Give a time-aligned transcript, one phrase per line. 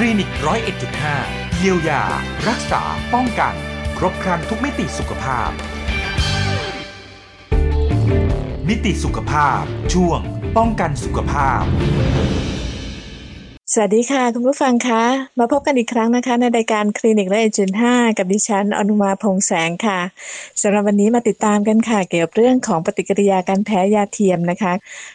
[0.00, 1.16] คลินิกร้อยเอ็ดจุดห้า
[1.56, 2.02] เยียวยา
[2.48, 2.82] รักษา
[3.14, 3.54] ป้องกัน
[3.98, 5.50] ครบครันทุกมิติสุขภาพ
[8.68, 9.62] มิติสุขภาพ
[9.92, 10.20] ช่วง
[10.56, 11.62] ป้องกันสุขภาพ
[13.74, 15.04] สวัสดีค่ะ คุณผู้ฟังคะ
[15.38, 20.00] มาพบกันอีกครั้งนะคะ ในรายการคลินิกและเอเจนห้ากับดิฉัน อนุมาพงแสงค่ะ
[20.62, 24.72] สำหรับวันนี้มาติดตามกันค่ะ เกี่ยวกับเรื่องของปฏิกิริยาการแพ้ยาเทียมนะคะ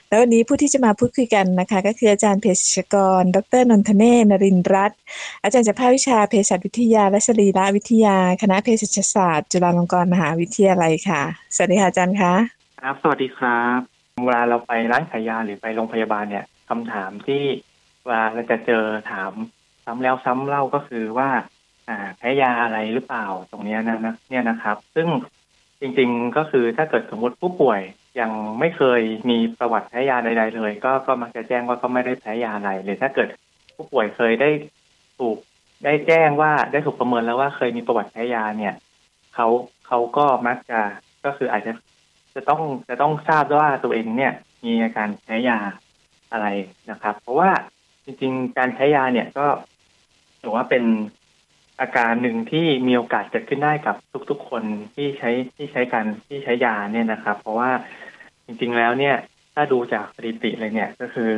[0.07, 4.99] แล้ววันนี้ผู้ที่จะมาพูดคุยกันนะคะ ก็คืออาจารย์เภสัชกร ดรนนทเนศนรินรัตน์
[5.43, 11.21] อาจารย์จากภาควิชาเภสัชวิทยา และสรีรวิทยา คณะเภสัชศาสตร์ จุฬาลงกรณ์มหาวิทยาลัยค่ะ
[11.55, 12.33] สวัสดีค่ะอาจารย์คะ
[12.81, 13.79] ครับสวัสดีครับ
[14.25, 17.43] เวลาเราไปร้านขายยาหรือไปโรงพยาบาลเนี่ยคำถามที่
[18.07, 19.31] วลาเราจะเจอถาม
[19.85, 21.29] ซ้ำแล้วซ้ำเล่าก็คือว่า
[21.89, 25.07] อ่าแพ้ยาอะไรหรือเปล่าตรงเนี้ยนะนะเนี่ยนะครับ ซึ่ง
[25.81, 27.81] จริงๆก็คือถ้าเกิดสมมติผู้ป่วย
[28.19, 33.27] ยังไม่เคยมีประวัติแพ้ยาใดๆเลย ก็ก็มักจะแจ้งว่าก็ไม่ได้แพ้ยาอะไรหรือถ้าเกิด
[33.75, 34.49] ผู้ป่วยเคยได้
[35.19, 35.37] ถูก
[35.83, 38.73] ได้แจ้งว่าได้ถูกประเมินแล้วว่าเคยมีประวัติแพ้ยาเนี่ย
[39.35, 39.47] เขา
[39.87, 40.79] เขาก็มักจะ
[41.25, 41.71] ก็คืออาจจะ
[42.35, 44.33] จะต้องจะต้องทราบว่าตัวเองเนี่ย
[44.65, 45.59] มีอาการแพ้ยา
[46.31, 46.47] อะไร
[46.91, 47.49] นะครับ เพราะว่า
[48.05, 49.47] จริงๆ การใช้ยาเนี่ยก็
[50.41, 50.83] ถือว่าเป็น
[51.79, 53.95] อาการหนึ่งที่มีโอกาสเกิดขึ้นได้กับ
[54.29, 54.63] ทุกๆ คน
[54.95, 57.71] ที่ใช้ที่ใช้การที่ใช้ยาเนี่ยนะครับ เพราะว่า
[58.45, 59.15] จริงๆแล้วเนี่ย
[59.53, 61.31] ถ้าดูจากสถิติเลยเนี่ยก็คือ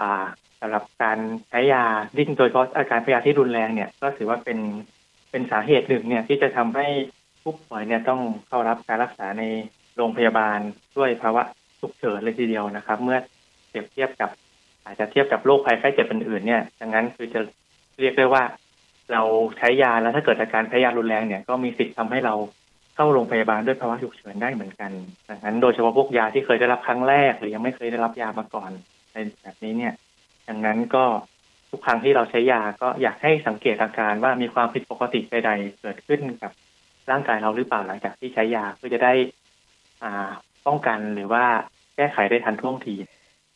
[0.00, 0.24] อ่า
[0.60, 1.84] สำหรับการใช้ยา
[2.16, 4.58] ดิ้งโดยเฉพาะอาการพยาที่รุนแรงเนี่ย ก็ถือว่าเป็น
[5.30, 6.86] เป็นสาเหตุหนึ่งเนี่ยที่จะทำให้
[7.42, 9.44] ผู้ป่วยเนี่ยต้องเข้ารับการรักษาใน
[9.96, 10.58] โรงพยาบาล
[10.98, 11.42] ด้วยภาวะ
[11.80, 13.18] ฉุกเฉินเลยทีเดียวนะครับ เมื่อ
[13.68, 14.30] เปรียบเทียบกับ
[14.88, 17.40] อาจจะเทียบกับโรคภัยไข้เจ็บอื่นๆเนี่ยดังนั้นคือจะ
[18.00, 18.42] เรียกได้ว่า
[19.12, 19.22] เรา
[19.58, 22.34] ใช้ยาแล้วถ้าเกิดอาการแพ้ยารุนแรงเนี่ยก็มีสิทธิ์ทำให้เรา
[22.96, 24.90] เข้าโรงพยาบาลด้วยภาวะฉุกเฉินได้เหมือนกัน
[25.28, 28.70] ดังนั้นโดยเฉพาะพวกยาที่เคยได้รับครั้งแรก หรือยังไม่เคยได้รับยามาก่อน
[29.12, 29.94] ในแบบนี้เนี่ย
[30.48, 31.04] ดังนั้นก็
[31.70, 36.52] ทุกครั้งที่เราใช้ยาก็อยากให้สังเกตอาการว่ามีความผิดปกติใดๆเกิดขึ้นกับ
[37.10, 39.12] ร่างกายเราหรือเปล่าหลังจากที่ใช้ยาเพื่อจะได้
[40.02, 40.32] อ่า
[40.66, 41.44] ป้องกันหรือว่า
[41.96, 42.94] แก้ไขได้ทันท่วงที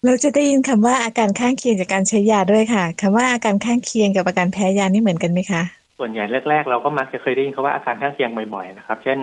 [0.06, 5.62] เราจะได้ยินคำว่าอาการข้างเคียงจากการใช้ยาด้วยค่ะคำว่าอาการข้างเคียงกับอาการแพ้ยานี่เหมือนกันไหมคะ
[5.98, 9.18] ส่วนใหญ่แรกๆ เราก็มักจะเคยได้ยินคำว่าอาการข้างเคียงบ่อยๆนะครับ เช่น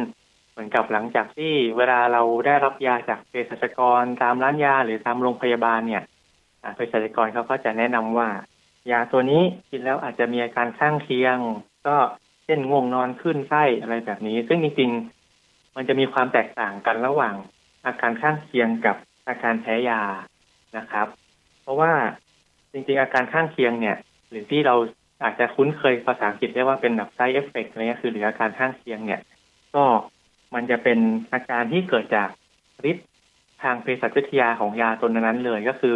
[0.51, 6.03] เหมือนกับหลังจากที่เวลาเราได้รับยาจากเภสัชกรตามร้านยาหรือตามโรงพยาบาลเนี่ย
[6.75, 8.29] เภสัชกรเขาก็จะแนะนำว่า
[8.91, 11.37] ยาตัวนี้กินแล้วอาจจะมีอาการข้างเคียง
[11.87, 11.95] ก็
[12.45, 17.35] เช่นง่วงนอนขึ้นไส้อะไรแบบนี้ ซึ่งจริงๆมันจะมีความแตกต่างกันระหว่าง
[17.85, 18.95] อาการข้างเคียงกับ
[19.27, 20.01] อาการแพ้ยา
[20.77, 21.07] นะครับ
[21.61, 21.91] เพราะว่า
[22.71, 23.97] จริงๆ อาการข้างเคียงเนี่ย
[24.29, 24.75] หรือที่เรา
[25.23, 29.21] อาจจะคุ้นเคยภาษาอังกฤษเรียกว่าเป็นแบบ side effect อะไรเงี้ยคือหรืออาการข้างเคียงเนี่ย
[29.75, 29.83] ก็
[30.53, 30.99] มันจะเป็น
[31.33, 32.29] อาการที่เกิดจาก
[32.89, 33.07] ฤทธิ์
[33.63, 35.95] ทางเภสัชวิทยาของยาตัวนั้นเลยก็คือ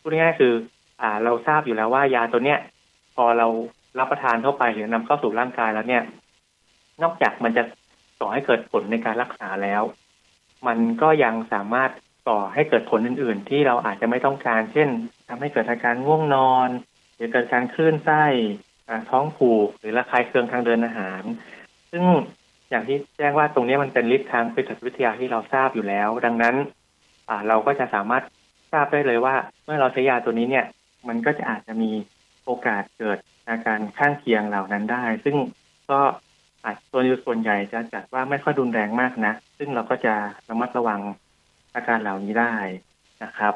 [0.00, 0.52] พูดง่ายๆคือ
[1.00, 2.58] อ่าเราทราบอยู่แล้วว่ายาตัวเนี้ย
[3.16, 3.46] พอเรา
[3.98, 6.02] รับประทานเข้าไปหรือนำเข้าสู่ร่างกายแล้วเนี่ย
[7.02, 7.62] นอกจากมันจะ
[8.20, 9.82] ก่อให้เกิดผลในการรักษาแล้ว
[10.66, 11.90] มันก็ยังสามารถ
[12.28, 14.88] ก่อให้เกิดผลอื่น ๆ ที่เราอาจจะไม่ต้องการ เช่น
[15.28, 16.68] ทำให้เกิดอาการง่วงนอน
[17.16, 18.24] หรือเกิดการคลื่นไส้
[19.10, 21.22] ท้องผูก หรือระคายเคืองทางเดินอาหาร
[21.92, 22.04] ซึ่ง
[22.70, 26.54] อย่างที่แจ้งว่าตรงนี้มันเป็นฤทธิ์ทางเภสัชวิทยาที่เราทราบอยู่แล้ว ดังนั้น
[27.28, 28.24] อ่าเราก็จะสามารถ
[28.72, 30.66] ทราบได้เลยว่า เมื่อเราใช้ยาตัวนี้เนี่ย
[31.08, 31.90] มันก็จะอาจจะมี
[32.44, 33.18] โอกาสเกิด
[33.48, 35.36] อาการข้างเคียงเหล่านั้นได้ ซึ่ง
[35.90, 36.00] ก็
[36.64, 40.14] อาจตัวส่วนใหญ่จะจัดว่าไม่ค่อยรุนแรงมากนะ ซึ่งเราก็จะ
[40.48, 41.00] ระมัดระวัง
[41.74, 42.56] อาการเหล่านี้ได้
[43.24, 43.54] นะครับ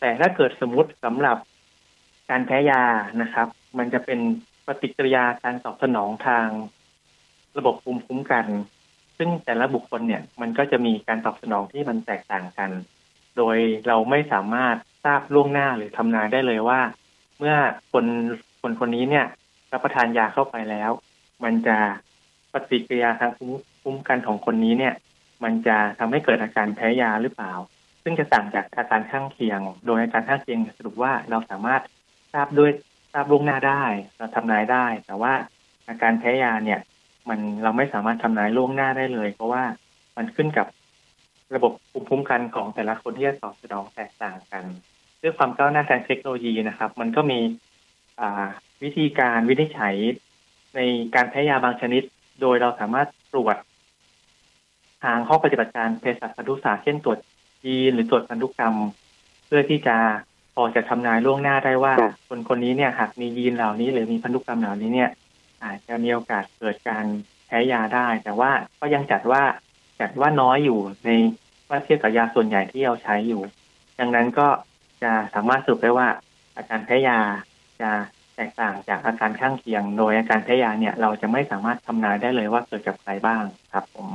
[0.00, 1.36] แต่ถ้าเกิดสมมติสำหรับ
[2.30, 2.84] การแพ้ยา
[3.22, 3.48] นะครับ
[3.78, 4.18] มันจะเป็น
[4.66, 6.46] ปฏิกิริยาการตอบสนองทาง
[7.58, 8.46] ระบบภูมิคุ้มกัน
[9.18, 12.70] ซึ่งแต่ละบุคคลเนี่ยมันก็จะมีการตอบสนองที่มันแตกต่างกัน
[13.36, 13.56] โดย
[13.86, 16.80] เราไม่สามารถทราบล่วงหน้าหรือทำนายได้เลยว่า
[17.38, 17.54] เมื่อ
[17.92, 18.06] คน
[18.60, 19.26] คนคนนี้เนี่ย
[19.72, 20.90] รับประทานยาเข้าไปแล้ว
[21.44, 21.76] มันจะ
[22.52, 24.94] ปฏิกิริยาทางภูมิคุ้มกันของคนนี้เนี่ย
[25.44, 27.52] มันจะทำให้เกิดอาการแพ้ยาหรือเปล่า
[28.02, 31.82] ซึ่งจะต่างจากอาการข้างเคียง โดยอาการข้างเคียงสรุปว่าเราสามารถ
[32.32, 32.70] ทราบด้วย
[33.12, 33.84] ทราบล่วงหน้าได้
[34.18, 35.32] เราทำนายได้ แต่ว่า
[35.88, 36.80] อาการแพ้ยาเนี่ย
[37.28, 39.62] มันเราไม่สามารถทำนายล่วงหน้าได้เลย เพราะว่า
[40.16, 40.66] มันขึ้นกับ
[41.54, 44.64] ระบบภูมิคุ้มกันของแต่ละคนที่จะตอบสนองแตกต่างกัน
[45.22, 47.40] ด้วยความก้าวหน้าทางเทคโนโลยีนะครับ มันก็มี
[48.82, 49.96] วิธีการวินิจฉัย
[50.76, 50.80] ใน
[51.14, 52.02] การแพ้ยาบางชนิด
[52.40, 53.56] โดยเราสามารถตรวจ
[55.02, 57.18] ทางข้อปฏิบัติการเภสัชพันธุศาสตร์เช่นตรวจ
[57.66, 58.74] ยีนหรือตรวจพันธุกรรม
[59.46, 59.96] เพื่อที่จะ
[60.54, 65.10] พอจะทำนายล่วงหน้าได้ว่าครับคนคนนี้เนี่ยหากมียีนเหล่านี้ หรือมีพันธุกรรมเหล่านี้เนี่ย
[65.64, 67.04] อาจจะมีโอกาสเกิดการ
[67.46, 68.50] แพ้ยาได้ แต่ว่า
[68.80, 69.42] ก็ยังจัดว่า
[70.00, 71.10] จัดว่าน้อยอยู่ใน
[71.68, 73.42] ว่าเทียบกับยาส่วนใหญ่ที่เราใช้อยู่
[73.98, 74.48] ดังนั้นก็
[75.02, 76.08] จะสามารถสรุปได้ว่า
[76.56, 77.18] อาการแพ้ยา
[77.80, 77.90] จะ
[78.36, 84.08] แตกต่างจากอาการข้างเคียง โดยอาการแพ้ยาเนี่ย เราจะไม่สามารถทำนายได้เลยว่าเกิดกับใครบ้างครับผม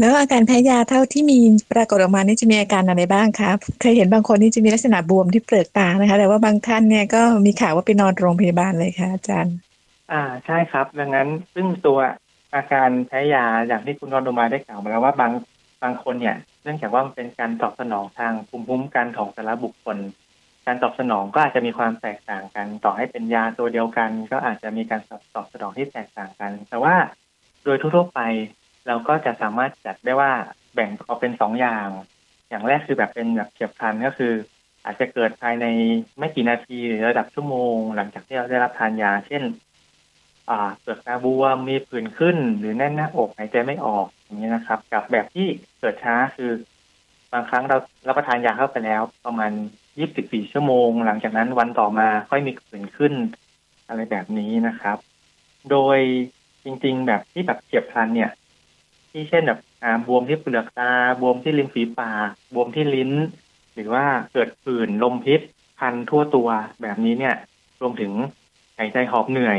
[0.00, 1.38] แล้วอาการแพ้ยาเท่าที่มี
[1.72, 9.54] ปรากฏออกมานี่จะมีอาการอะไรบ้างครับเคยเห็นบางคนนี่จะมีลักษณะบวมที่เปลือกตานะคะ แต่ว่าบางท่านเนี่ยก็มีข่าวว่าไปนอนโรงพยาบาลเลยค่ะอาจารย์
[10.12, 11.98] อ่าใช่ครับ ดังนั้นซึ่งตัว
[12.54, 15.32] อาการแพ้ยาอย่างที่คุณรอนดมาได้กล่าวมาแล้วว่าบาง
[15.82, 19.96] บางคนเนี่ย เนื่องจากว่ามันเป็นการตอบสนองทางภูมิคุ้มกันของแต่ละบุคคล
[20.66, 25.00] การตอบสนองก็อาจจะมีความแตกต่างกัน ต่อให้เป็นยาตัวเดียวกัน ก็อาจจะมีการ
[25.34, 26.94] ตอบสนองที่แตกต่างกัน แต่ว่า
[27.64, 28.20] โดยทั่วไป
[28.88, 30.32] เราก็จะสามารถจัดได้ว่า
[30.74, 31.88] แบ่งออกเป็นสองอย่าง
[32.48, 34.32] อย่างแรกคือแบบเป็นแบบเฉียบพลันก็คือ
[34.84, 35.66] อาจจะเกิดภายใน
[36.18, 39.42] ไม่กี่นาทีหรือระดับชั่วโมง หลังจากที่เราได้รับทานยา เช่น
[40.80, 45.46] เปลือกตาบวมมีผื่นขึ้น หรือแน่นหน้าอกหายใจไม่ออกอย่างนี้นะครับ กับแบบที่
[45.80, 46.50] เกิดช้าคือ
[47.32, 47.76] บางครั้งเรา
[48.08, 49.52] รับประทานยาเข้าไปแล้ว ประมาณ
[50.02, 53.14] 24 ชั่วโมง หลังจากนั้นวันต่อมาค่อยมีผื่นขึ้น
[53.88, 54.96] อะไรแบบนี้นะครับ
[55.70, 55.98] โดย
[56.64, 58.30] จริง ๆ แบบที่แบบเฉียบพลันเนี่ย
[59.18, 63.10] ที่เช่นแบบอ่าบวมที่เปลือกตาบวมที่ริมฝีปากบวมที่ลิ้น
[63.74, 65.40] หรือว่าเกิดผื่นลมพิษ
[65.80, 66.48] คันทั่วตัว
[66.82, 67.34] แบบนี้เนี่ย
[67.80, 68.12] รวมถึง
[68.78, 69.58] หายใจหอบเหนื่อย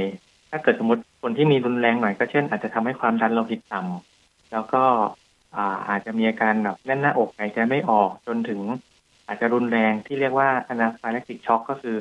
[0.50, 4.84] ถ้าเกิดสมมติคนที่มีรุนแรงหน่อยก็เช่น อาจจะทำให้ความดันโลหิตต่ำแล้วก็
[5.56, 8.62] อาอาจจะมีอาการแบบแน่นหน้าอกหายใจไม่ออกจนถึง
[9.28, 11.96] อาจจะรุนแรงที่เรียกว่าอนาฟาเลกติกช็อกก็คือ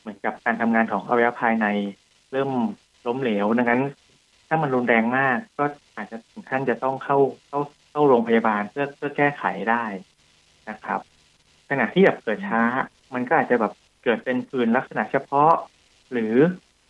[0.00, 1.66] เหมือนกับการทำงานของอวัยวะภายใน
[2.32, 2.50] เริ่ม
[3.06, 3.82] ล้มเหลวดังนั้น
[4.52, 5.64] ถ้ามันรุนแรงมาก ก็
[5.96, 7.18] อาจจะถึงขั้นจะต้องเข้า
[7.48, 7.60] เข้า
[7.90, 9.84] เข้าโรงพยาบาลเพื่อเพื่อแก้ไขได้
[10.70, 11.00] นะครับ
[11.70, 12.62] ขณะที่แบบเกิดช้า
[13.14, 13.72] มันก็อาจจะแบบ
[14.04, 15.52] เกิดเป็นผื่นลักษณะเฉพาะ
[16.12, 16.34] หรือ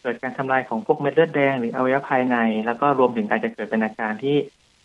[0.02, 2.36] เกิดการทำลายของพวกเม็ดเลือดแดงหรืออวัยวะภายใน
[2.66, 4.36] แล้วก็รวมถึงอาจจะเกิดเป็นอาการที่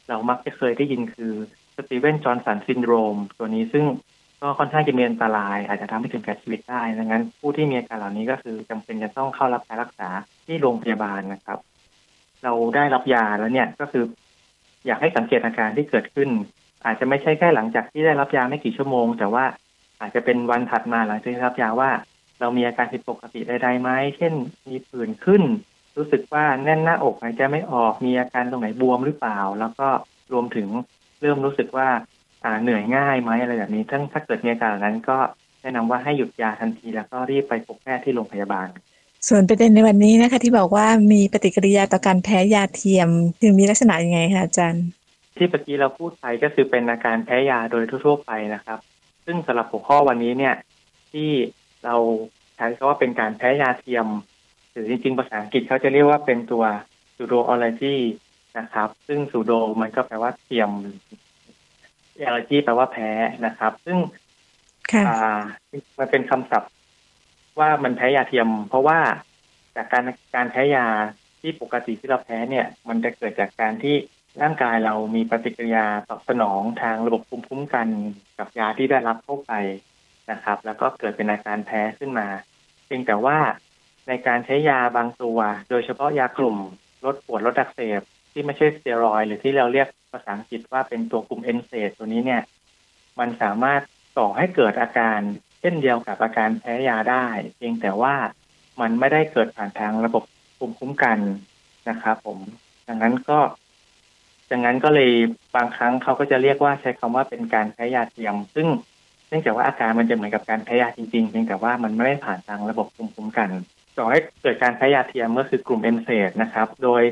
[0.10, 1.34] เรามักจะเคยได้ยินคือ
[1.76, 3.86] สตีเวนจอห์นสันซินโดรม ตัวนี้ซึ่ง
[4.42, 10.10] ก็ค่อนข้างจะมีอันตราย อาจจะทำให้ถึงแก่ชีวิตได้ดังนั้น ผู้ที่มีอาการเหล่านี้ก็คือจำเป็นจะต้องเข้ารับการรักษา
[10.46, 11.60] ที่โรงพยาบาลนะครับ
[12.44, 14.04] เราได้รับยาแล้วเนี่ยก็คือ
[14.86, 16.30] อยากให้สังเกตอาการที่เกิดขึ้น
[16.86, 19.46] อาจจะไม่ใช่แค่หลังจากที่ได้รับยาไม่กี่ชั่วโมง แต่ว่า
[20.02, 21.92] อาจจะเป็นวันถัดมาหลังจากที่รับยาว่า
[22.40, 24.34] เรามีอาการผิดปกติใดๆไหมเช่น
[24.70, 25.44] มีผื่นขึ้น
[25.98, 29.88] รู้สึกว่าแน่นหน้าอกหายใจไม่ออกมีอาการตรงไหนบวมหรือเปล่า แล้วก็
[30.34, 30.68] รวมถึง
[31.22, 31.90] เริ่มรู้สึกว่า
[32.62, 35.18] เหนื่อยง่ายไหมอะไรแบบนี้ถ้าถ้าเกิดมีอาการเหล่านั้นก็
[35.62, 38.68] แนะนำว่าให้หยุดยาทันทีแล้วก็รีบไปพบแพทย์ที่โรงพยาบาล
[39.28, 43.10] ส่วนประเด็นในวันนี้นะคะ ที่บอกว่ามีปฏิกิริยาต่อการแพ้ยาเทียม
[43.42, 44.86] ถึงมีลักษณะยังไงคะอาจารย์
[45.38, 48.80] ที่เมื่อกี้เราพูดไปก็คือเป็นอาการแพ้ยาโดยทั่ว ๆ ไปนะครับ
[49.26, 50.56] ซึ่งสำหรับหัวข้อวันนี้เนี่ย
[51.12, 51.30] ที่
[51.86, 51.96] เรา
[52.56, 54.08] ใช้คำว่าเป็นการแพ้ยาเทียม
[54.72, 56.64] หรือจริง ๆ ภาษาอังกฤษเขาจะเรียกว่าเป็นตัว
[57.14, 57.96] pseudo allergy
[58.60, 60.70] นะครับ ซึ่ง pseudo มันก็แปลว่าเทียม
[62.28, 63.10] allergy แปลว่าแพ้
[63.46, 63.98] นะครับ ซึ่ง
[64.92, 65.42] ค่ะอ่า
[66.00, 66.72] มันเป็นคำศัพท์
[67.60, 69.00] ว่ามันแพ้ยาเทียม เพราะว่า
[69.76, 70.04] จากการ
[70.36, 70.88] การแพ้ยา
[71.42, 73.96] ที่ปกติที่เราแพ้เนี่ย มันจะเกิดจากการที่
[74.42, 77.88] ร่างกายเรามีปฏิกิริยาตอบสนองทางระบบภูมิคุ้มกัน
[78.38, 79.54] กับยาที่ได้รับเข้าไป
[80.32, 82.28] นะครับ แล้วก็เกิดเป็นอาการแพ้ขึ้นมา
[82.86, 83.38] เพียงแต่ว่า
[84.08, 86.58] ในการใช้ยาบางตัว โดยเฉพาะยากลุ่ม
[87.06, 88.02] ลดปวดลดอักเสบ
[88.32, 92.42] ที่ไม่ใช่สเตียรอยหรือที่เราเรียกภาษาอังกฤษว่าเป็นตัวกลุ่มเอนเซดตัวนี้เนี่ย
[93.20, 93.82] มันสามารถ
[94.18, 95.20] ก่อให้เกิดอาการ
[95.66, 97.26] ช่นเดียวกับอาการแพ้ยาได้
[97.56, 98.16] เพียงแต่ว่า
[98.82, 100.24] มันไม่ได้เกิดผ่านทางระบบ
[100.58, 101.18] ภูมิคุ้มกัน
[101.90, 102.40] นะครับผม
[102.88, 103.40] ดังนั้นก็
[104.52, 105.12] ดังนั้นก็เลย
[105.56, 108.68] บางครั้งเขาก็จะเรียกว่าใช้คำว่าเป็นการแพ้ยาเทียม ซึ่ง
[109.30, 113.50] เนื่องจากว่าอาการมันจะเหมือนกับการแพ้ยาจริงๆ เพียงแต่ว่ามันไม่ได้ผ่านทางระบบภูมิคุ้มกัน
[113.98, 117.04] ก่อให้เกิดการแพ้ยาเทียมก็คือกลุ่ม NSAID นะครับ โดย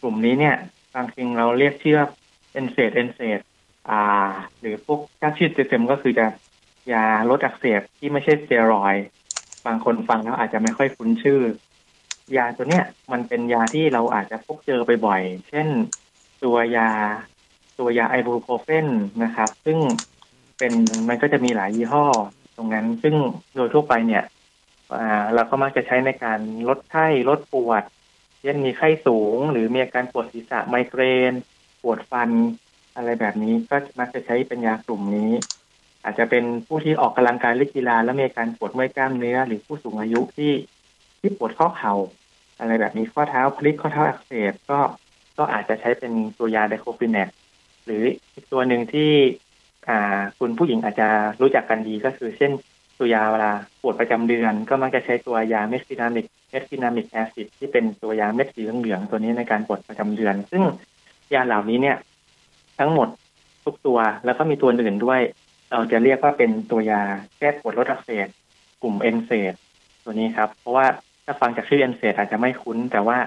[0.00, 0.56] กลุ่มนี้เนี่ย
[0.94, 2.00] บางทีเราเรียกชื่อ
[2.52, 3.40] NSAID NSAID
[3.90, 4.02] อ่า
[4.60, 6.26] หรือพวกถ้าชื่อเต็มๆก็คือจะ
[6.92, 8.94] ยาลดอักเสบที่ไม่ใช่สเตียรอยด์
[9.66, 11.40] บางคนฟังแล้วอาจจะไม่ค่อยคุ้นชื่อ
[12.36, 15.68] ยาตัวเนี้ยมันเป็นยาที่เราอาจจะพบเจอไปบ่อย เช่น
[16.44, 16.90] ตัวยา
[17.78, 18.88] ตัวยาไอบูโพรเฟน
[19.24, 19.78] นะครับ ซึ่ง
[20.58, 20.72] เป็น
[21.08, 22.06] มันก็จะมีหลายยี่ห้อ
[22.56, 23.14] ตรงนั้นซึ่ง
[23.54, 24.24] โดยทั่วไปเนี่ย
[24.94, 27.82] อ่าเราก็มักจะใช้ในการลดไข้ลดปวด
[28.40, 31.32] เช่นมีไข้สูง หรือมีอาการปวดศีรษะไมเกรน
[31.82, 32.30] ปวดฟัน
[32.96, 35.30] อะไรแบบนี้ก็มักจะใช้เป็นยากลุ่มนี้
[36.06, 40.52] อาจจะเป็นผู้ที่ออกกำลังกายเล่นกีฬาแล้วมีการปวดเมื่อยกล้ามเนื้อ หรือผู้สูงอายุที่
[41.20, 41.94] ที่ปวดข้อเข่า
[42.58, 44.78] อะไรแบบนี้ข้อเท้าพลิกข้อเท้าอักเสบก็
[45.38, 47.28] ก็อาจจะใช้เป็นตัวยาไดโคฟินแนก
[47.84, 48.02] หรือ
[48.34, 49.10] อีกตัวหนึ่งที่
[49.88, 51.08] อ่าคุณผู้หญิงอาจจะ
[51.40, 52.52] รู้จักกันดีก็คือเช่น
[52.98, 60.62] ตัวยาเวลาปวดประจำเดือน ก็มักจะใช้ตัวยา mefenamic mefenamic acid ที่เป็นตัวยาเม็ดสีเหลืองๆตัวนี้ในการปวดประจำเดือน ซึ่ง
[61.34, 61.96] ยาเหล่านี้เนี่ย
[62.78, 63.08] ทั้งหมด
[63.64, 65.20] ทุกตัวแล้วก็มีตัวอื่นด้วย
[65.70, 67.02] เราจะเรียกว่าเป็นตัวยา
[67.38, 68.28] แก้ปวดลดอักเสบ
[68.82, 69.54] กลุ่ม NSAID
[70.04, 70.86] ตัวนี้ครับ เพราะว่า
[71.24, 73.18] ถ้าฟังจากชื่อ NSAID าจจะไม่คุ้น แต่ว่า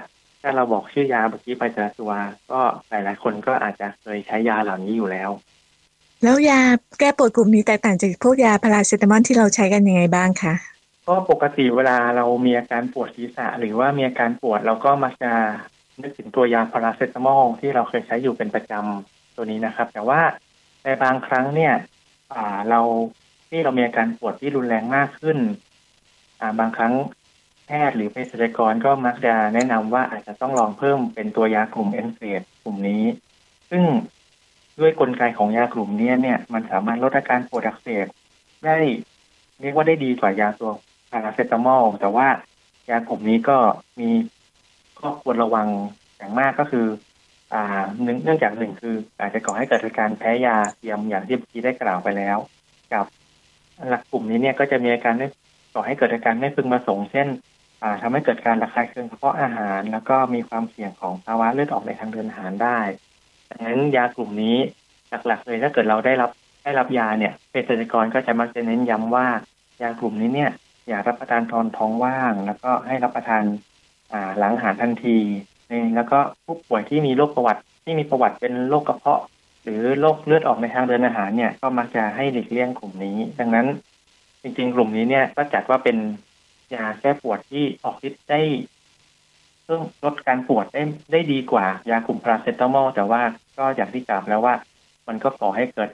[0.42, 2.12] ถ้าเราบอกชื่อยาเมื่อกี้ไปแต่ละตัว
[2.50, 5.30] ก็หลายๆ คนก็อาจจะเคยใช้ยาเหล่านี้อยู่แล้ว
[6.22, 6.60] แล้วยา
[7.00, 10.54] แก้ปวดกลุ่มนี้แตกต่างจากพวกยาพาราเซตามอลที่เราใช้กันยังไงบ้างคะ
[11.06, 15.32] ก็ปกติเวลาเรามีอาการปวดศีรษะ หรือว่ามีอาการปวดเราก็มักจะ
[16.02, 20.20] นึกถึงตัวยาพาราเซตามอลที่เราเคยใช้อยู่เป็นประจำตัวนี้นะครับ แต่ว่า
[20.84, 21.74] ในบางครั้งเนี่ย
[22.34, 22.80] อ่าเรา
[23.48, 25.38] ที่เรามีอาการปวดที่รุนแรงมากขึ้น
[26.40, 26.94] อ่าบางครั้ง
[27.66, 33.02] แพทย์หรือเภสัชกรก็มักจะแนะนำว่าอาจจะต้องลองเพิ่มเป็นตัวยากลุ่มเอนเซดกลุ่มนี้
[33.70, 33.84] ซึ่ง
[34.80, 38.06] ด้วยกลไกของยากลุ่มนี้เนี่ย มันสามารถลดอาการปวดอักเสบ
[38.64, 38.76] ได้
[39.60, 40.72] เรียกว่าได้ดีกว่ายาตัว
[41.10, 42.28] พาราเซตามอลแต่ว่า
[42.90, 43.58] ยากลุ่มนี้ก็
[44.00, 44.10] มี
[45.00, 45.68] ข้อควรระวัง
[46.16, 46.86] อย่างมากก็คือ
[48.24, 52.38] เนื่องจากหนึ่งคือ อาจจะก่อให้เกิดอาการแพ้ยาเทียมอย่างที่เมื่อกี้ได้กล่าวไปแล้ว
[52.92, 53.04] กับ
[53.88, 55.26] หลักกลุ่มนี้เนี่ยก็จะมีอาการได้
[55.74, 57.28] ก่อให้เกิดอาการไม่พึงประสงค์เช่น
[57.82, 62.80] อ่าทำให้เกิดการระคายเคืองกระเพาะอาหาร แล้วก็มีความเสี่ยงของภาวะเลือดออกในทางเดินอาหารได้
[63.50, 64.56] ดังนั้นยากลุ่มนี้
[65.26, 66.30] หลักๆเลยถ้าเกิดเราได้รับ
[66.64, 69.26] ได้รับยาเนี่ยเภสัชกรก็จะมักจะเน้นย้ำว่า
[69.82, 70.50] ยากลุ่มนี้เนี่ย
[70.88, 73.44] อย่ารับประทานตอนท้องว่าง แล้วก็ให้รับประทาน
[74.12, 75.18] อ่าหลังอาหารทันที
[75.94, 79.22] แล้วก็ผู้ป่วยที่มีโรคประวัติที่มีประวัติเป็นโรคกระเพาะ
[79.64, 83.66] หรือโรคเลือดออกในทางเดินอาหารเนี่ยก็มักจะให้หลีกเลี่ยงกลุ่มนี้ ดังนั้น
[84.42, 85.96] จริง ๆ กลุ่มนี้เนี่ยก็จัดว่าเป็น
[86.74, 88.40] ยาแก้ปวดที่ออกฤทธิ์ได้
[89.64, 93.22] เพิ่มลดการปวดได้ได้ดีกว่ายากลุ่มพาราเซตามอลแต่ว่า
[93.58, 94.54] ก็อย่างที่กล่าวแล้วว่า
[95.08, 95.90] มันก็ก่อให้เกิด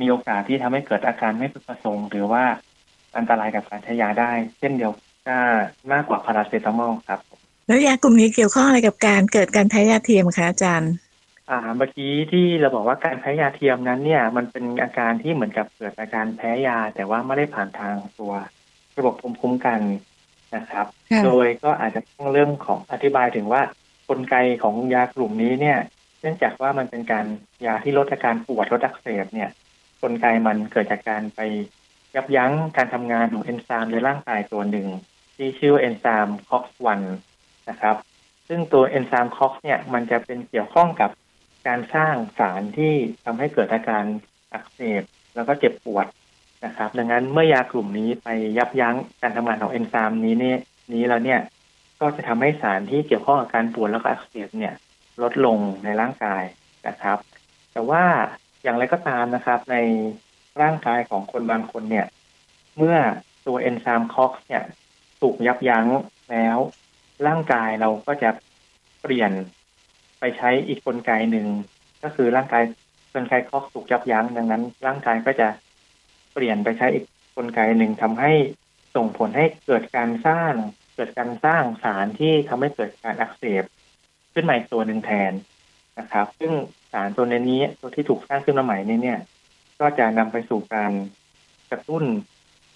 [0.00, 2.44] มีโอกาสที่ทำให้เกิดอาการไม่พึงประสงค์ หรือว่า
[3.16, 5.06] อันตรายกับการใช้ยาได้ เช่นเดียวกัน
[5.92, 7.20] มากกว่าพาราเซตามอลครับ
[7.66, 10.92] แล้วยากลุ่มนี้เกี่ยวข้องอะไรกับการเกิดการแพ้ยาเทียมคะอาจารย์
[11.50, 18.32] อ่าเมื่อกี้ที่เราบอกว่าการแพ้ยาเทียมนั้นเนี่ย มันเป็นอาการที่เหมือนกับเกิดอาการแพ้ยา แต่ว่าไม่ได้ผ่านทางตัว
[18.98, 19.80] ระบบภูมิคุ้มกัน
[20.56, 23.62] นะครับค่ะโดยก็อาจจะต้องเรื่องของอธิบายถึงว่า
[24.08, 25.78] กลไกของยากลุ่มนี้เนี่ย
[26.20, 27.26] เนื่องจากว่ามันเป็นการ
[27.66, 29.50] ยาที่ลดอาการปวดลดอักเสบเนี่ย
[30.02, 31.40] กลไกมันเกิดจากการไป
[32.14, 34.88] ยับยั้งการทำงานของเอนไซม์ในร่างกายตัวหนึ่ง
[35.36, 37.00] ที่ชื่อว่าเอนไซม์ COX-1 น
[37.68, 37.96] นะครับ
[38.48, 41.10] ซึ่งตัวเอนไซม์ COX เนี่ยมันจะเป็นเกี่ยวข้องกับ
[41.66, 42.94] การสร้างสารที่
[43.24, 44.04] ทำให้เกิดอาการ
[44.52, 45.02] อักเสบ
[45.34, 46.06] แล้วก็เจ็บปวด
[46.64, 50.58] นะครับ ดังนั้นเมื่อยากลุ่มนี้ไปยับยั้งการทำงานของเอนไซม์นี้เนี่ย
[50.94, 51.40] นี้แล้วเนี่ย
[52.00, 54.74] ก็จะทำให้สารที่เกี่ยวข้องกับการปวดแล้วก็อักเสบเนี่ย
[55.22, 56.42] ลดลงในร่างกาย
[56.88, 57.18] นะครับ
[57.72, 58.04] แต่ว่า
[58.62, 59.76] อย่างไรก็ตามนะครับ ใน
[60.62, 62.06] ร่างกายของคนบางคนเนี่ย
[62.76, 62.96] เมื่อ
[63.46, 64.62] ตัวเอนไซม์คอกเนี่ย
[65.20, 65.86] ถูกยับยั้ง
[66.30, 66.58] แล้ว
[67.26, 68.30] ร่างกายเราก็จะ
[69.02, 69.32] เปลี่ยน
[70.18, 71.46] ไปใช้อีกกลไกหนึ่ง
[72.02, 72.62] ก็คือร่างกาย
[73.14, 75.48] กลไกคอกถูกยับยั้งดังนั้น ร่างกายก็จะ
[76.32, 77.04] เปลี่ยนไปใช้อีก
[77.36, 78.32] กลไกหนึ่งทำให้
[78.96, 80.52] ส่งผลให้เกิดการสร้าง
[80.94, 83.64] เกิดการสร้างสารที่ทำให้เกิดการอักเสบ
[84.34, 85.32] ขึ้นมาอีกตัวหนึ่งแทน
[85.98, 86.52] นะครับ ซึ่ง
[86.92, 89.20] สารตัวนี้ตัวที่ถูกสร้างขึ้นมาใหม่นี้เนี่ย
[89.80, 90.92] ก็จะนำไปสู่การ
[91.70, 92.04] กระตุ้น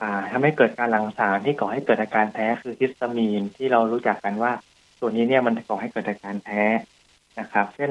[0.00, 4.52] อ่าทำให้เกิดการหลั่งสารที่ก่อให้เกิดอาการแพ้คือฮิสตามีนที่เรารู้จักกันว่า
[5.00, 6.62] ตัวนี้เนี่ยมันก่อให้เกิดอาการแพ้
[7.40, 7.90] นะครับ เช่น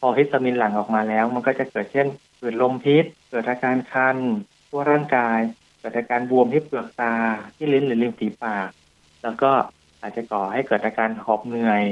[0.00, 2.06] พอฮิสตามีนหลั่งออกมาแล้ว มันก็จะเกิดเช่น
[2.38, 4.16] เกิดลมพิษ เกิดอาการคัน
[4.68, 5.38] ทั่วร่างกาย
[5.80, 7.14] เกิดอาการบวมที่เปลือกตา
[7.56, 8.68] ที่ลิ้นหรือริมฝีปาก
[9.22, 9.50] แล้วก็
[10.00, 11.82] อาจจะก่อให้เกิดอาการหอบเหนื่อย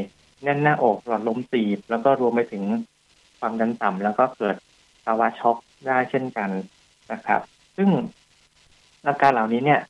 [0.42, 2.64] แน่นหน้าอกหลอดลมตีบ แล้วก็รวมไปถึง
[3.38, 4.56] ความดันต่ำแล้วก็เกิด
[5.04, 6.50] ภาวะช็อกได้เช่นกัน
[7.12, 7.40] นะครับ
[7.76, 7.90] ซึ่ง
[9.06, 9.80] อาการเหล่านี้เนี่ย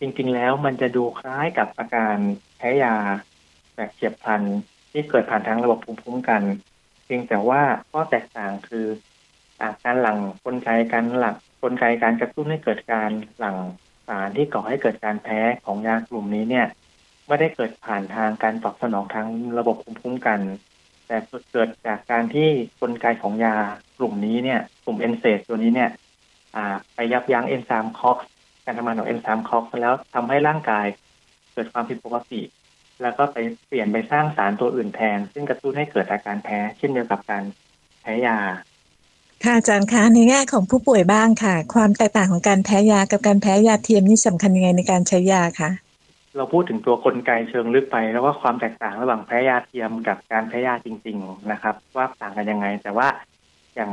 [0.00, 2.16] จริงๆแล้วมันจะดูคล้ายกับอาการ
[2.56, 2.94] แพ้ยา
[3.76, 4.42] แบบเฉียบพลัน
[4.92, 6.42] ที่เกิดผ่านทางระบบภูมิคุ้มกัน
[7.04, 8.86] เพียงแต่ว่าข้อแตกต่างคือ
[9.62, 13.56] อาการหลังกลไกการหลั่งกลไกการกระตุ้นให้เกิดการหลัง
[14.08, 16.66] สารที่ก่อให้เกิดการแพ้ของยากลุ่มนี้เนี่ย
[17.26, 19.26] ไม่ได้เกิดผ่านทางการตอบสนองทาง
[19.58, 20.40] ระบบภูมิคุ้มกัน
[21.06, 21.16] แต่
[21.52, 22.48] เกิดจากการที่
[22.80, 23.56] กลไกของยา
[23.98, 25.90] กลุ่มนี้เนี่ย กลุ่ม NSAID ตัวนี้เนี่ย
[26.94, 28.18] ไปยับยั้งเอนไซม์ COX
[28.64, 30.86] การทำงานของเอนไซม์ COX แล้วทำให้ร่างกาย
[31.52, 32.40] เกิดความผิดปกติ
[33.02, 37.44] แล้วก็ไปเปลี่ยนไปสร้างสารตัวอื่นแทน ซึ่งกระตุ้นให้เกิดอาการแพ้ เช่นเดียวกับการ
[38.02, 38.38] แพ้ยา
[39.44, 45.70] ค่ะอาจารย์คะในแง่ของผู้ป่วยบ้างค่ะ ความแตกต่างของการแพ้ยากับการแพ้ยาเทียมนี่สำคัญยังไงในการใช้ยาคะ
[46.36, 53.08] เราพูดถึงตัวกลไกเชิงลึกไป แล้วว่าความแตกต่างระหว่างแพ้ยาเทียมกับการแพ้ยาจริง ๆ นะครับ ว่าต่างกันยังไง แต่ว่า
[53.74, 53.90] อย่าง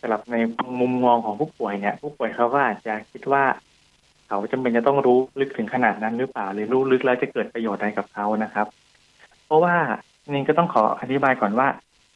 [0.00, 0.36] สำหรับใน
[0.80, 3.44] มุมมองของผู้ป่วยเนี่ยผู้ป่วยเขาก็อาจจะคิดว่า
[4.30, 8.66] เขาจำเป็นจะต้องรู้ลึกถึงขนาดนั้นหรือเปล่าหรือรู้ลึกแล้วจะเกิดประโยชน์อะไรกับเขานะครับ
[9.46, 9.76] เพราะว่า
[10.32, 11.68] นี่ก็ต้องขออธิบายก่อนว่า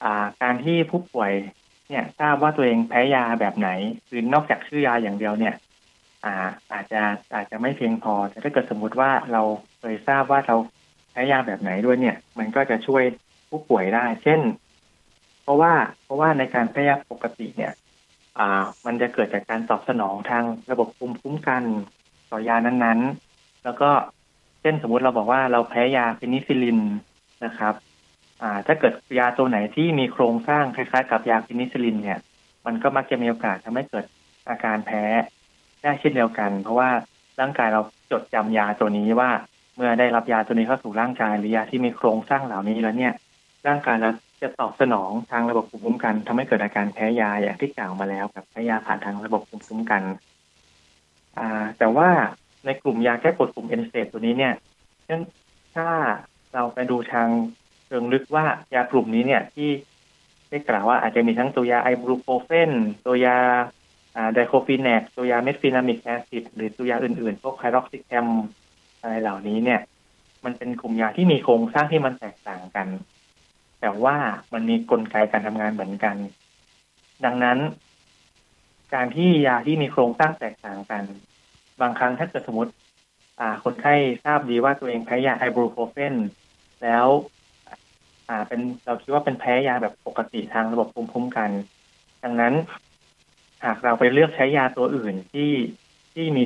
[0.05, 1.33] อ่า การที่ผู้ป่วย
[1.89, 3.69] เนี่ยทราบว่าตัวเองแพ้ยาแบบไหน
[4.09, 5.55] คือนอกจากชื่อยาอย่างเดียวเนี่ย
[6.25, 6.35] อ่า
[6.73, 7.03] อาจจะ
[7.35, 9.43] อาจจะไม่เพียงพอ แต่ถ้าเกิดสมมุติว่าเรา
[9.79, 10.57] เคยทราบว่าเรา
[11.13, 13.03] แพ้ยาแบบไหนด้วยเนี่ย มันก็จะช่วย
[13.49, 14.41] ผู้ป่วยได้ เช่น
[15.43, 15.73] เพราะว่า
[16.05, 17.73] เพราะว่าในการแพ้ยาปกติเนี่ย
[18.39, 21.63] อ่า มันจะเกิดจากการตอบสนองทางระบบภูมิคุ้มกัน
[22.35, 23.91] ต่อยานั้นๆ แล้วก็
[24.61, 26.81] เช่นสมมุติเราบอกว่าเราแพ้ยาเพนิซิลิน
[27.45, 27.75] นะครับ
[28.43, 32.19] อ่าถ้าเกิดยาตัวไหนที่มีโครงสร้างคล้ายๆ กับยาเพนิซิลินเนี่ย
[32.67, 34.05] มันก็มักจะมีโอกาสทำให้เกิด
[34.49, 35.05] อาการแพ้
[35.83, 36.91] ได้เช่นเดียวกัน เพราะว่า
[37.41, 37.81] ร่างกายเรา
[38.13, 39.31] จดจำยาตัวนี้ว่า
[39.77, 43.13] เมื่อได้รับยาตัวนี้เข้าสู่ร่างกายหรือยาที่มีโครงสร้างเหล่านี้แล้วเนี่ย
[43.67, 44.11] ร่างกายเรา
[44.43, 50.03] จะตอบสนองทางระบบภูมิคุ้มกันทำให้เกิดอาการแพ้ยาอย่างที่กล่าวมาแล้วกับแพ้ยาผ่านทางระบบภูมิคุ้มกัน
[51.39, 52.09] อ่า แต่ว่า
[52.67, 54.55] ในกลุ่มยาแก้ปวดกลุ่มเอนเซตัวนี้เนี่ย
[55.07, 55.21] เช่น
[55.77, 55.89] ถ้า
[56.55, 57.29] เราไปดูทาง
[57.87, 59.71] เชิงลึกว่ายากลุ่มนี้เนี่ยที่
[60.51, 62.73] ได้กล่าวว่าอาจจะมีทั้งตัวยาไอบูโปรเฟน
[63.07, 63.37] ตัวยา
[64.33, 68.27] diclofenac ตัวยา mefenamic acid หรือตัวยาอื่นๆ พวก piroxicam
[69.01, 69.81] อะไรเหล่านี้เนี่ย
[70.45, 72.89] มันเป็นกลุ่มยาที่มีโครงสร้างที่มันแตกต่างกัน
[73.81, 74.17] แต่ว่า
[74.53, 76.17] มันมีกลไกการทำงานเหมือนกัน
[77.25, 77.59] ดังนั้น
[78.95, 81.03] การที่ยาที่มีโครงสร้างแตกต่างกัน
[81.81, 82.73] บางครั้งถ้าเกิดสมมติ
[83.41, 86.15] อ่า คนไข้ทราบดีว่าตัวเองแพ้ยาไอบูโปรเฟน
[86.83, 87.07] แล้ว
[88.29, 91.51] อ่า เป็นเราคิดว่าเป็นแพ้ยาแบบปกติทางระบบภูมิคุ้มกัน
[92.25, 92.55] ดังนั้น
[93.65, 95.51] หากเราไปเลือกใช้ยาตัวอื่นที่
[96.15, 96.43] ที่มี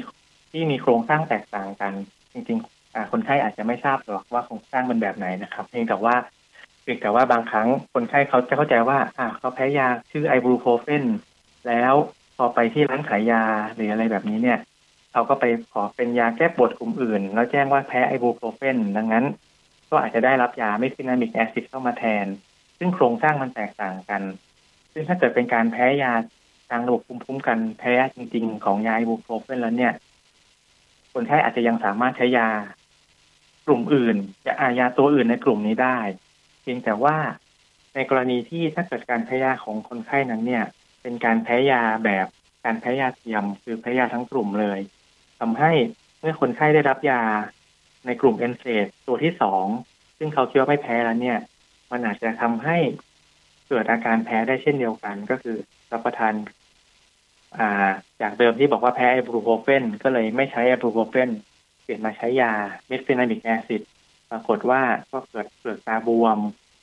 [0.52, 1.92] ที่มีโครงสร้างแตกต่างกัน
[2.32, 6.16] จริงๆคนไข้อาจจะไม่ทราบหรอกว่าโครงสร้างมันแบบไหนนะครับเพียงแต่ว่า
[6.82, 11.04] เพียงแต่ว่าบางครั้งคนไข้เขาจะเข้าใจว่า อ่าเขาแพ้ยาชื่อไอบูโปรเฟน
[11.68, 11.94] แล้ว
[12.38, 13.42] พอไปที่ร้านขายยา
[13.74, 14.58] หรืออะไรแบบนี้เนี่ย
[15.12, 19.24] เขาก็ไปขอเป็นยาแก้ปวดกลุ่มอื่น แล้วแจ้งว่าแพ้ไอบูโปรเฟนดังนั้น
[19.90, 22.26] ก็อาจจะได้รับยา mefenamic acid เข้ามาแทน
[22.78, 24.22] ซึ่งโครงสร้างมันแตกต่างกัน
[24.92, 26.12] ซึ่งถ้าเกิดเป็นการแพ้ยา
[26.70, 29.92] ทางระบบภูมิคุ้มกันแพ้จริง ๆ ของยาไอบูโปรเฟนแล้วเนี่ย
[31.12, 32.48] คนไข้อาจจะยังสามารถใช้ยา
[33.66, 34.16] กลุ่มอื่น
[34.46, 35.98] จะอายาตัวอื่นในกลุ่มนี้ได้
[36.62, 37.16] เพียงแต่ว่า
[37.94, 40.64] ในกรณีที่ถ้าเกิดการแพ้ยาของคนไข้นั้นเนี่ย
[41.08, 42.26] เป็นการแพ้ยาแบบ
[42.64, 44.80] การแพ้ยาเทียม คือแพ้ยาทั้งกลุ่มเลย
[45.40, 45.72] ทำให้
[46.20, 47.22] เมื่อคนไข้ได้รับยา
[48.06, 49.64] ในกลุ่ม NSAID ตัวที่สอง
[50.18, 51.38] ซึ่งเขาคิดว่าไม่แพ้แล้วเนี่ย
[51.90, 52.76] มันอาจจะทำให้
[53.68, 55.56] เกิดอาการแพ้ได้เช่นเดียวกัน ก็คือ
[55.92, 56.34] รับประทาน
[57.58, 57.90] อ่า
[58.20, 61.30] จากเดิมที่บอกว่าแพ้ไอบูโปรเฟนก็เลยไม่ใช้ไอบูโปรเฟน
[61.82, 62.52] เปลี่ยนมาใช้ยา
[62.86, 63.82] mefenamic acid
[64.30, 66.38] ปรากฏว่าก็เกิดเปลือกตาบวม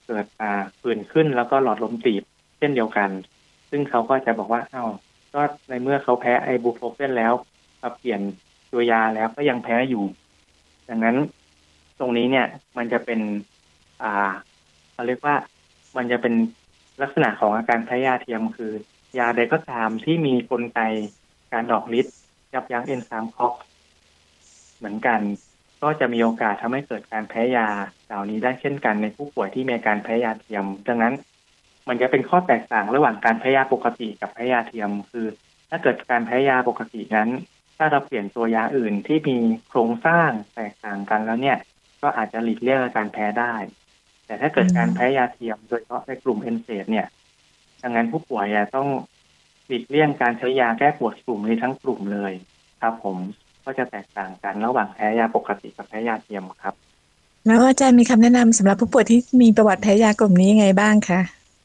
[0.08, 2.24] เกิดอ่าผื่นขึ้นแล้วก็หลอดลมตีบ
[2.58, 3.12] เช่นเดียวกัน
[3.78, 4.90] ซึ่งเขาก็จะบอกว่าอ้าว
[5.34, 7.34] ก็ในเมื่อเขาแพ้ไอบูโปรเฟนแล้ว
[7.82, 8.22] มาเปลี่ยน
[8.72, 10.04] ตัวยาแล้วก็ยังแพ้อยู่
[10.90, 11.18] ดังนั้น
[12.00, 13.20] ตรงนี้เนี่ยมันจะเป็น
[14.04, 14.32] อ่า
[14.94, 15.36] เขาเรียกว่า
[15.98, 16.34] มันจะเป็น
[17.02, 18.72] ลักษณะของอาการแพ้ยาเทียมคือ
[19.20, 20.80] ยาใดก็ตามที่มีกลไก
[21.54, 22.16] การออกฤทธิ์
[22.54, 23.54] ยับยั้งเอนไซม์ COX
[24.78, 25.20] เหมือนกัน
[25.82, 27.68] ก็จะมีโอกาสทำให้เกิดการแพ้ยา
[28.08, 31.14] เหล่านี้ได้เช่นกันในผู้ป่วยที่มีอาการแพ้ยาเทียม ดังนั้น
[31.90, 35.28] มันจะเป็นข้อแตกต่างระหว่างการแพ้ยาปกติกับแพ้ยาเทียม คือ
[35.70, 37.30] ถ้าเกิดการแพ้ยาปกตินั้น
[37.78, 39.38] ถ้าเราเปลี่ยนตัวยาอื่นที่มี
[39.70, 41.58] โครงสร้างแตกต่างกันแล้วเนี่ย
[42.02, 43.56] ก็อาจจะหลีกเลี่ยงการแพ้ได้
[44.26, 47.08] แต่ถ้าเกิดการแพ้ยาเทียมโดยเฉพาะในกลุ่ม NSAID เนี่ย
[47.82, 48.46] ดังนั้นผู้ป่วย
[48.76, 48.88] ต้อง
[49.68, 52.34] หลีกเลี่ยงการใช้ยาแก้ปวดกลุ่มนี้ทั้งกลุ่มเลย
[52.82, 53.18] ครับ ผม
[53.66, 56.76] ก็จะแตกต่างกันระหว่างแพ้ยาปกติกับแพ้ยาเทียมครับ
[57.48, 61.20] แล้วอาจารย์มีคำแนะนำสำหรับผู้ป่วยที่มีประวัติแพ้ยากลุ่มนี้ยังไงบ้างคะ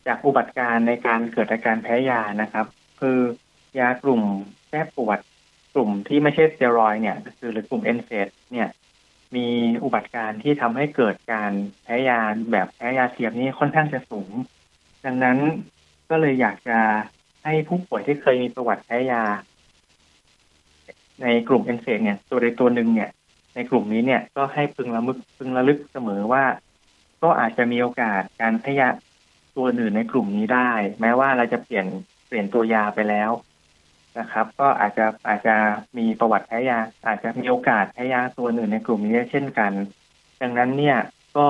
[0.07, 2.67] จากอุบัติการในการเกิดอาการแพ้ยานะครับ
[3.01, 3.19] คือ
[3.81, 4.23] ยากลุ่ม
[4.71, 5.19] แก้ปวด
[5.75, 8.69] กลุ่มที่ไม่ใช่สเตียรอยเนี่ยคือหรือกลุ่มเอนเซดเนี่ย
[9.37, 9.47] มี
[9.85, 14.31] อุบัติการที่ทำให้เกิดการแพ้ยาแบบแพ้ยาเทียมนี้ค่อนข้างจะสูง
[15.05, 15.39] ดังนั้น
[16.11, 16.79] ก็เลยอยากจะ
[17.45, 19.23] ให้ผู้ป่วยที่เคยมีประวัติแพ้ยา
[21.23, 23.11] ในกลุ่มเอนเซดเนี่ย ตัวใดตัวหนึ่งเนี่ย
[23.55, 26.45] ในกลุ่มนี้เนี่ยก็ให้พึงระมึกพึงระลึกเสมอว่า
[27.23, 28.89] ก็อาจจะมีโอกาสการแพ้ยา
[29.61, 30.71] ตัวอื่นในกลุ่มนี้ได้
[31.01, 31.87] แม้ว่าเราจะเปลี่ยน
[32.29, 33.31] เปลี่ยนตัวยาไปแล้ว
[34.19, 35.57] นะครับ ก็อาจจะอาจจะ
[35.99, 39.73] มีประวัติแพ้ยา อาจจะมีโอกาสแพ้ยาตัวอื่นในกลุ่มนี้เช่นกัน
[40.43, 40.99] ดังนั้นเนี่ย
[41.37, 41.49] ก็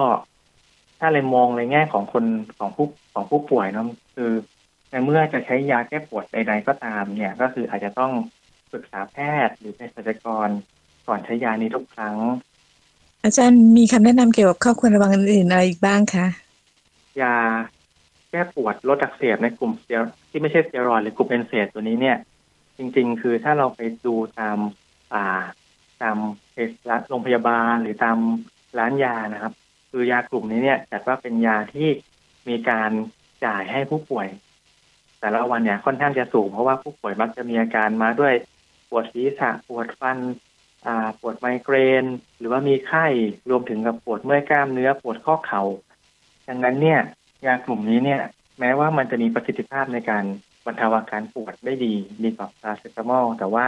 [1.00, 2.24] ถ้าเลยมองในแง่ของคน
[2.58, 4.32] ของผู้ของผู้ป่วยเนาะคือ
[4.90, 8.12] ในเมื่อจะใช้ยาแก้ปวดใดๆก็ตามเนี่ย ก็คืออาจจะต้อง
[8.70, 10.48] ปรึกษาแพทย์หรือเภสัชกร
[11.08, 12.16] ก่อนใช้ยานี้ทุกครั้ง
[13.24, 16.26] อาจารย์มีคำแนะนำเกี่ยวกับข้อควรระวังอื่นๆอะไรอีกบ้างคะ
[17.22, 17.36] ยา
[18.30, 19.98] แก้ปวดลดอักเสบในกลุ่มเซีย
[20.30, 22.16] ที่ไม่ใช่สเตียรอยหรือกลุ่มเอนเซดตัวนี้เนี่ย
[22.78, 24.58] จริง ๆ คือถ้าเราไปดูตาม
[25.14, 25.42] อ่า
[26.02, 26.16] ตาม
[26.52, 28.18] เภสัชโรงพยาบาลหรือตาม
[28.78, 29.52] ร้านยานะครับ
[29.90, 31.88] คือยากลุ่มนี้เนี่ยจัดว่าเป็นยาที่
[32.48, 32.90] มีการ
[33.44, 34.28] จ่ายให้ผู้ป่วย
[35.20, 38.34] แต่ละวันเนี่ยค่อนข้างจะสูง เพราะว่าผู้ป่วยมักจะมีอาการมาด้วย
[38.90, 40.18] ปวดศีรษะปวดฟัน
[41.20, 42.04] ปวดไมเกรน
[42.38, 43.06] หรือว่ามีไข้
[43.50, 45.64] รวมถึงกับปวดเมื่อยกล้ามเนื้อปวดข้อเขา่า
[46.48, 47.00] ดังนั้นเนี่ย
[47.46, 48.22] ยากลุ่มนี้เนี่ย
[48.60, 50.24] แม้ว่ามันจะมีประสิทธิภาพในการ
[50.66, 53.66] บรรเทาอาการปวดได้ดีดีกว่าพาราเซตามอลแต่ว่า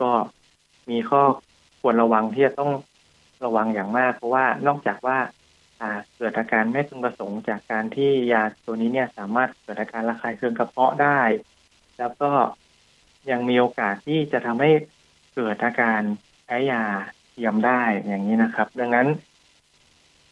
[0.00, 0.10] ก็
[0.90, 1.22] มีข้อ
[1.80, 2.72] ควรระวังที่จะต้อง
[3.44, 5.18] ระวังอย่างมาก เพราะว่านอกจากว่า
[6.16, 11.20] เกิดอาการไม่พึงประสงค์จากการที่ยาตัวนี้เนี่ยสามารถเกิดอาการระคายเคืองกระเพาะได้
[11.98, 12.30] แล้วก็
[13.30, 14.70] ยังมีโอกาสที่จะทำให้
[15.34, 16.00] เกิดอาการ
[16.44, 16.84] แพ้ยา
[17.30, 19.06] เทียมได้อย่างนี้นะครับ ดังนั้น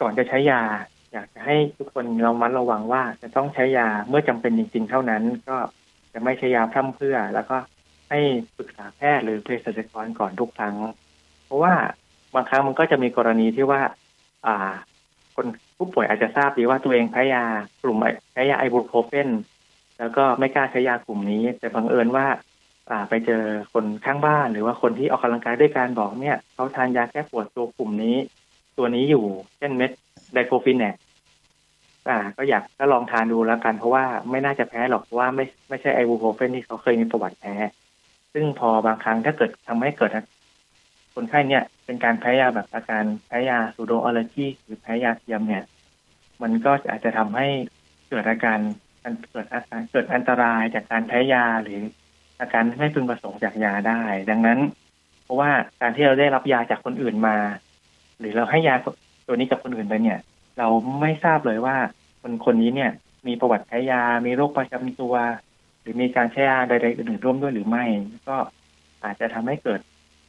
[0.00, 0.62] ก่อนจะใช้ยา
[1.12, 5.56] อยากจะให้ทุกคนระมัดระวังว่าจะต้องใช้ยาเมื่อจำเป็นจริง ๆ เท่านั้น ก็
[6.12, 7.56] จะไม่ใช้ยาพร่ำเพรื่อ แล้วก็
[8.10, 8.20] ให้
[8.56, 10.74] ปรึกษาแพทย์หรือเภสัชกรก่อนทุกครั้ง
[11.44, 11.74] เพราะว่า
[12.34, 13.80] บางครั้งมันก็จะมีกรณีที่ว่า
[14.46, 14.72] อ่า
[15.34, 15.46] คน
[15.76, 17.44] ผู้ป่วยอาจจะทราบดีว่าตัวเองแพ้ยา
[17.82, 17.96] กลุ่ม
[18.32, 19.28] แพ้ยาไอบูโคเฟน
[19.98, 22.26] แล้วก็ไม่กล้าใช้ยากลุ่มนี้ แต่บังเอิญว่า
[22.90, 23.42] อ่า ไปเจอ
[23.72, 28.16] คนข้างบ้าน หรือว่าคนที่ออกกำลังกายด้วยการบอกเนี่ยเขาทานยาแก้ปวดตัวกลุ่มนี้
[28.78, 29.24] ตัวนี้อยู่
[29.58, 29.90] เช่นเม็ด
[30.32, 30.84] diclofenac
[32.08, 37.54] อ่า ก็อยากก็ลองทานดูแล้วกัน เพราะว่าไม่น่าจะแพ้หรอกเพราะว่าไม่ไม่ใช่ไอบูโปรเฟนที่เขาเคยมีประวัติแพ้
[38.32, 40.10] ซึ่งพอบางครั้งถ้าเกิดทำให้เกิด
[41.14, 45.64] คนไข้เนี่ย เป็นการแพ้ยาแบบอาการแพ้ยา pseudoallergy หรือแพ้ยาเทียมเนี่ย
[46.42, 47.46] มันก็อาจจะทำให้
[48.08, 48.58] เกิดอาการ
[49.30, 51.80] เกิดอาการเกิดอันตรายจากการแพ้ยาหรือ
[52.40, 54.58] อาการไม่พึงประสงค์จากยาได้ ดังนั้น
[55.24, 57.36] เพราะว่าการที่เราได้รับยาจากคนอื่นมา
[58.20, 58.74] หรือเราให้ยา
[59.26, 60.18] ตัวนี้กับคนอื่นไปเนี่ย
[60.58, 60.68] เรา
[61.00, 61.76] ไม่ทราบเลยว่า
[62.20, 62.90] คนคนนี้เนี่ย
[63.26, 65.14] มีประวัติแพ้ยา มีโรคประจำตัว
[65.80, 67.84] หรือมีการใช้ยาใดๆอื่นๆร่วมด้วยหรือไม่
[68.28, 68.36] ก็
[69.04, 69.80] อาจจะทำให้เกิด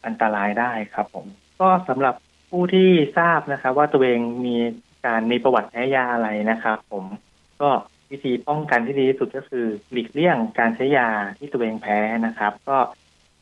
[0.05, 1.25] อันตรายได้ครับ ผม
[1.61, 2.15] ก็สำหรับ
[2.49, 4.57] ผู้ที่ทราบนะครับ ว่าตัวเองมี
[5.05, 7.05] การมีประวัติแพ้ยาอะไรนะครับ ผม
[7.61, 7.69] ก็
[8.11, 12.77] วิธีป้องกันที่ดีที่สุดก็คือหลีกเลี่ยงการใช้ยาที่ตัวเองแพ้นะครับ ก็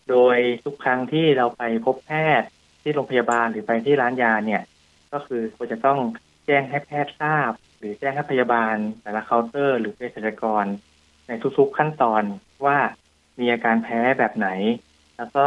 [0.10, 2.50] โดยทุกครั้งที่เราไปพบแพทย์
[2.82, 4.62] ที่โรงพยาบาลหรือไปที่ร้านยาเนี่ย
[5.14, 6.00] ก็คือควรจะต้อง
[6.46, 10.66] แจ้งให้แพทย์ทราบ หรือแจ้งให้พยาบาล แต่ละเคาน์เตอร์ หรือเภสัชกร
[11.28, 12.24] ในทุกๆขั้นตอน
[12.66, 12.78] ว่า
[13.40, 14.50] มีอาการแพ้แบบไหน
[15.18, 15.46] แล้วก็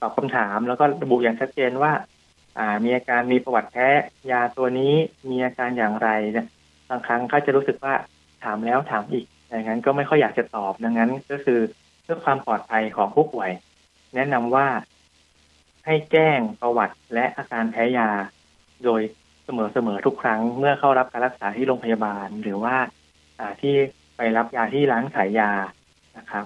[0.00, 1.92] ตอบคำถามแล้วก็ระบุอย่างชัดเจนว่า
[2.58, 3.88] อ่า มีอาการมีประวัติแพ้
[4.30, 4.94] ยาตัวนี้
[5.30, 6.46] มีอาการอย่างไรเนี่ย
[6.90, 7.94] บางครั้งเขาจะรู้สึกว่า
[8.44, 11.60] ถามแล้วถามอีกอย่างนั้นก็ไม่ค่อยอยากจะตอบดังนั้น ก็คือ
[12.02, 13.50] เพื่อความปลอดภัยของผู้ป่วย
[14.14, 14.66] แนะนำว่า
[15.86, 18.08] ให้แจ้งประวัติและอาการแพ้ยา
[18.84, 19.00] โดย
[19.44, 22.76] เสมอๆทุกครั้งเมื่อเข้ารับการรักษาที่โรงพยาบาล หรือว่า
[23.60, 23.74] ที่
[24.16, 25.52] ไปรับยาที่ร้านขายยา
[26.18, 26.44] นะครับ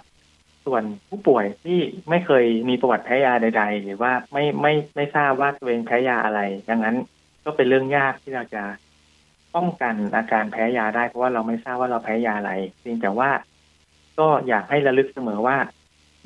[0.66, 6.96] ส่วนผู้ป่วยที่ไม่เคยมีประวัติแพ้ยาใด ๆ หรือว่าไม่ไม่ไม่ทราบว่าตัวเองแพ้ยาอะไร ดังนั้น
[7.44, 8.64] ก็เป็นเรื่องยากที่เราจะ
[9.55, 13.31] ป้องกันอาการแพ้ยาได้เพราะว่าเราไม่ทราบว่าเราแพ้ยาอะไรเพียงแต่ว่า
[14.18, 15.57] ก็อยากให้ระลึกเสมอว่า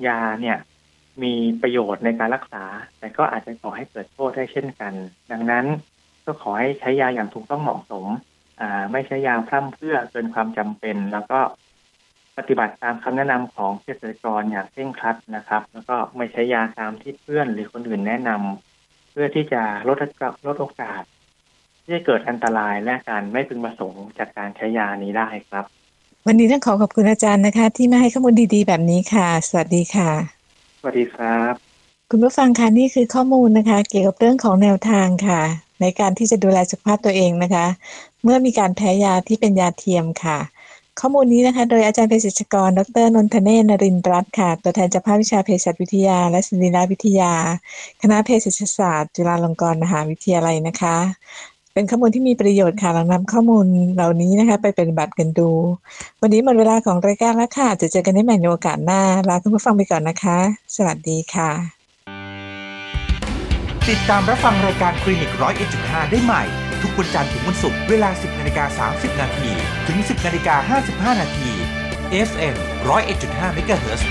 [0.06, 0.56] ยาเนี่ย
[1.22, 2.64] มีประโยชน์ในการรักษา
[2.98, 4.92] แต่ก็อาจจะก่อให้เกิดโทษได้เช่นกัน
[5.32, 5.66] ดังนั้น
[6.24, 8.06] ก็ขอให้ใช้ยาอย่างถูกต้องเหมาะสม
[8.60, 11.38] อ่า ไม่ใช้ยาพร่ำเพื่อเกินความจำเป็น แล้วก็
[12.38, 19.96] ปฏิบัติตามคำแนะนำของเภสัชกรอย่างเคร่งครัดนะครับ แล้วก็ไม่ใช้ยาตามที่เพื่อนหรือคนอื่นแนะนำเพื่อที่จะลด
[20.46, 21.02] ลดโอกาส
[21.82, 25.64] ที่จะเกิดอันตรายและการไม่พึงประสงค์จากการใช้ยานี้ได้ครับ
[26.26, 30.33] วันนี้ต้องขอขอบคุณอาจารย์นะคะ ที่มาให้ข้อมูลดีๆ แบบนี้ค่ะ สวัสดีค่ะ
[30.86, 31.54] วัสดีครับ
[32.10, 35.40] คุณผู้ฟังคะนี่คือข้อมูลนะคะ เกี่ยวกับเรื่องของแนวทางค่ะ
[35.80, 37.66] ในการที่จะดูแลสุขภาพตัวเองนะคะ
[38.22, 40.38] เมื่อมีการแพ้ยาที่เป็นยาเทียมค่ะ
[41.00, 47.32] ข้อมูลนี้นะคะ โดยอาจารย์เภสัชกร ดรนนทเนศนรินรัตน์ค่ะ ตัวแทนจากภาควิชาเภสัชวิทยา และศิลปวิทยา
[48.02, 50.96] คณะเภสัชศาสตร์ จุฬาลงกรณ์มหาวิทยาลัยนะคะ
[51.76, 55.50] เป็นข้อมูลที่มีประโยชน์ค่ะลองนำข้อมูลเหล่านี้นะคะ ไปเปฏิบัติกันดู
[56.20, 60.38] วันนี้หมดเวลาของรายการแล้วค่ะ จะเจอกันได้ใหม่ในโอกาสหน้า ลาคุณผู้ฟังไปก่อนนะคะ
[60.76, 61.50] สวัสดีค่ะ
[63.88, 66.42] ติดตามรับฟังรายการคลินิกร้อยเอ็ดจุดห้าได้ใหม่
[66.82, 69.50] ทุกวันจันทร์ถึงวันศุกร์เวลา 10นาฬิกา30นาที
[69.86, 70.78] ถึง 10นาฬิกา
[71.14, 71.50] 55นาที
[72.28, 72.54] FM
[72.86, 74.02] 101.5 MHz